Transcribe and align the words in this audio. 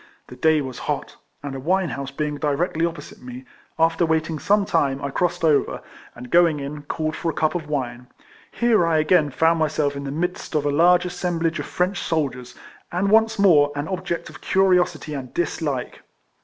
The 0.29 0.35
day 0.35 0.61
was 0.61 0.79
hot, 0.89 1.17
and 1.43 1.53
a 1.53 1.59
wine 1.59 1.89
house 1.89 2.09
being 2.09 2.37
directly 2.37 2.87
opposite 2.87 3.21
me, 3.21 3.45
after 3.77 4.03
waiting 4.03 4.39
some 4.39 4.65
time, 4.65 4.99
I 4.99 5.11
crossed 5.11 5.43
over, 5.43 5.83
and, 6.15 6.31
going 6.31 6.59
in, 6.59 6.81
called 6.81 7.15
for 7.15 7.29
a 7.29 7.35
cup 7.35 7.53
of 7.53 7.69
wine. 7.69 8.07
Here 8.51 8.87
I 8.87 8.97
again 8.97 9.29
found 9.29 9.59
myself 9.59 9.95
in 9.95 10.03
the 10.05 10.09
midst 10.11 10.55
of 10.55 10.65
a 10.65 10.71
large 10.71 11.05
assemblage 11.05 11.59
of 11.59 11.67
French 11.67 11.99
soldiers, 11.99 12.55
and 12.91 13.11
once 13.11 13.37
more 13.37 13.71
an 13.75 13.87
object 13.87 14.27
of 14.31 14.41
curiosity 14.41 15.13
and 15.13 15.31
dis 15.35 15.61
like. 15.61 16.01